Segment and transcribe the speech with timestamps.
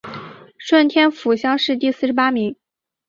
[0.57, 2.55] 顺天府乡试第四十八名。